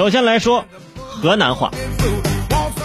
[0.00, 0.64] 首先来说
[0.96, 1.70] 河南话。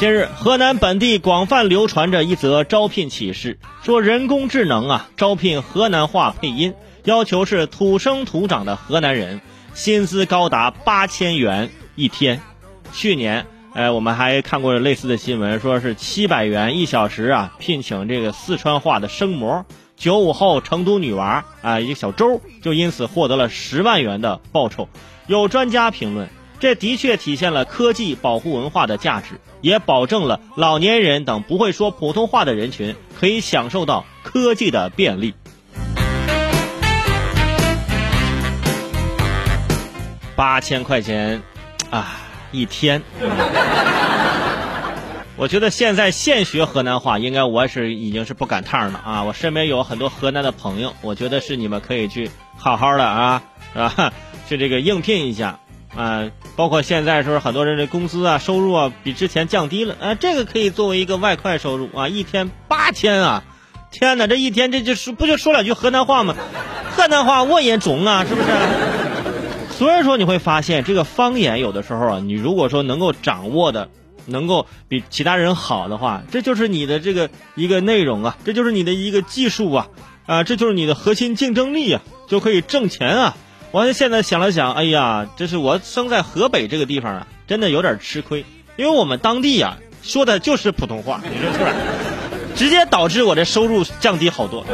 [0.01, 6.73] 近日，河南本地广泛流传着一则招聘启事，说人工智能啊招聘河南话配音，
[7.05, 9.39] 要求是土生土长的河南人，
[9.73, 12.41] 薪资高达八千元一天。
[12.91, 19.65] 去年，呃，我们还看过类似的新闻，说是七百元一小时啊，聘请这个四川话的声模。
[19.95, 24.89] 九五后成都女娃啊，一个小周就因此获得了十万元的报酬。
[25.27, 26.29] 有专家评论，
[26.65, 29.39] 这的确体现了科技保护文化的价值。
[29.61, 35.35] 也保证了老年人等不会说普通话的人群可以享受到科技的便利。
[40.35, 41.43] 八千块钱，
[41.91, 42.17] 啊，
[42.51, 43.03] 一天。
[45.37, 49.23] 我觉得现在现学河南话，应该我是已经是不赶趟了啊！
[49.23, 54.13] 我身边有很多河南的朋友，我觉得是你们可以去好好的啊，是吧？
[54.49, 55.59] 去这个应聘一下。
[55.95, 63.43] 啊，包括现在是不是很多人的工资啊、收入啊比之前降低了，啊，这个可以作为一个外快收入啊，一天八千啊，
[63.91, 66.35] 天哪，这一天这就是不就说两句河南话吗？
[66.95, 68.47] 河南话我也中啊，是不是？
[69.77, 73.89] 所以说你会发现，这个方言有的时候啊，你如果说能够掌握的，
[74.25, 79.87] 能够比其他人好的话，这就是你的这个一个内容啊，这就是你的一个技术啊，
[80.25, 83.37] 啊，这就是你的核心竞争力啊，就可以挣钱啊。
[83.71, 88.45] 我现在想了想，哎呀，这是我生在河北这个地方啊，真的有点吃亏，
[88.77, 91.73] 因为我们当地呀说的就是普通话， 你说是不是？
[92.55, 94.65] 直接导致我的收入降低好多。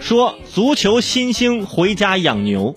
[0.00, 2.74] 说足球新星回家养牛。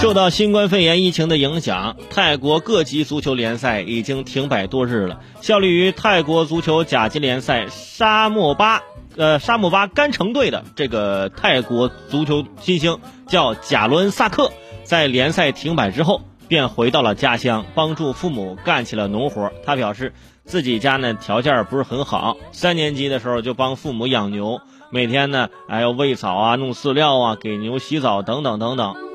[0.00, 5.20] 受到新冠肺炎疫情的影响，泰国各级足球联赛已经停摆多日了。
[5.42, 8.80] 效力于泰国足球甲级联赛沙漠巴，
[9.18, 14.50] 呃沙漠巴甘城队的这个泰国足球新星叫贾伦萨克，
[14.84, 19.52] 在联赛停摆之后，便回到了家乡，帮助父母干起了农活。
[19.66, 20.14] 他表示
[20.46, 29.09] 自己家呢条件不是很好，三年级的时候就帮父母养牛，每天呢还要喂草啊、弄饲料啊、给牛洗澡等等等等。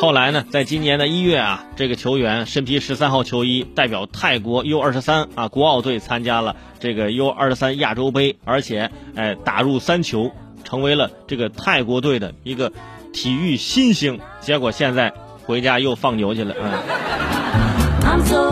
[0.00, 10.32] 后来呢，在今年的一月啊，这个球员身披十三号球衣，代表泰国 U 二十三啊国奥队参加了这个 U 二十三亚洲杯，而且哎打入三球，
[10.64, 12.72] 成为了这个泰国队的一个
[13.12, 14.20] 体育新星。
[14.40, 15.14] 结果现在
[15.44, 16.84] 回家又放牛去了啊！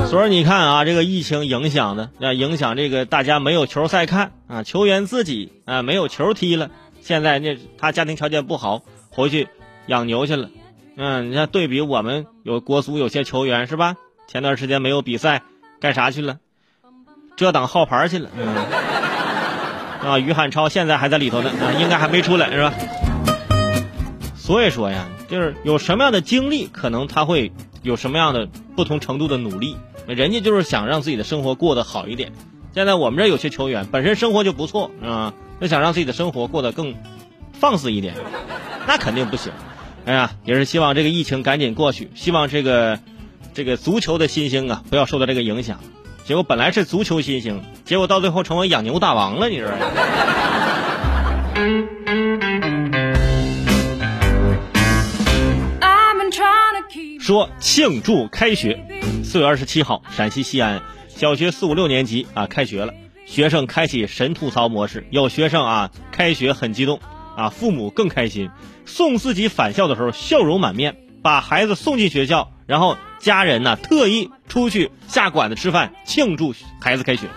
[0.07, 6.71] 所以你看啊，这个疫情影响的，啊，影响这个大家没有球赛看啊，球员自己啊没有球踢了。
[7.03, 9.49] 现在那他家庭条件不好，回去
[9.87, 10.51] 养牛去了。
[10.97, 13.97] 嗯，你看对比我们有国足有些球员是吧？
[14.29, 15.43] 前段时间没有比赛，
[15.81, 16.39] 干啥去了？
[17.37, 18.31] 遮挡号牌去了。
[18.37, 22.73] 嗯，啊，于汉超现在还在里头呢，啊，应该还没出来是吧？
[24.37, 27.53] 所以说呀，就是有什么样的经历，可能他会
[27.83, 29.77] 有什么样的不同程度的努力。
[30.07, 32.33] 人家就是想让自己的生活过得好一点。
[32.75, 36.95] 现在我们这有些球员本身生活就不错啊，就想让自己的生活过得更
[37.53, 38.15] 放肆一点，
[38.87, 39.53] 那肯定不行。
[40.07, 42.99] 哎呀，也是希望这个疫情赶紧过去，希望这个
[43.55, 45.81] 这个足球的新星啊不要受到这个影响。
[46.25, 49.79] 结果本来是足球新星，结果到最后成为养牛大王了，你知道吗？
[57.19, 58.79] 说庆祝开学，
[59.25, 62.93] 四月二十七号，陕西西安小学四五六年级啊开学了，
[63.25, 67.01] 学生开启神吐槽模式，有学生啊开学很激动。
[67.37, 68.51] 啊，父母更开心，
[68.87, 77.29] 送自己返校的时候笑容满面，把孩子送进学校，然后家人呢特意出去下馆子吃饭庆祝孩子开学。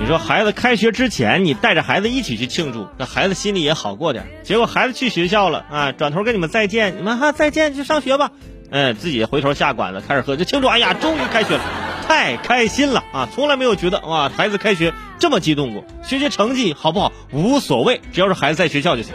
[0.00, 4.26] 你说孩子开学之前，你带着孩子一起去庆祝，那孩子心里也好过点。
[4.42, 8.32] 结果孩子去学校了啊，转头跟你们再见，你们哈再见去上学吧。
[8.70, 10.66] 嗯，自己回头下馆子开始喝，就庆祝。
[10.66, 11.62] 哎呀，终于开学了，
[12.12, 13.26] 太开心了啊！
[13.34, 15.82] 从来没有觉得哇，孩子开学这么激动过。
[16.04, 19.14] 学习成绩好不好无所谓，只要是孩子在学校就行。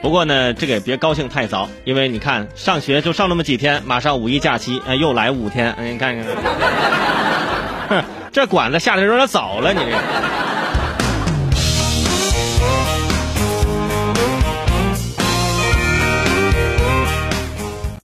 [0.00, 6.16] 不过呢，这个也别高兴太早，因为你看上学就上那么几天，马上五一假期，哎，又来五天，你看
[7.88, 9.96] 看， 这管子下的有点早了，你这个。